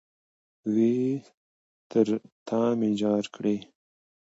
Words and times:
وئ! 0.73 0.99
تر 1.89 2.07
تامي 2.47 2.89
جار 3.01 3.25
کړې 3.35 3.57